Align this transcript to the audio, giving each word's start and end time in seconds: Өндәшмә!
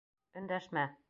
Өндәшмә! 0.41 0.87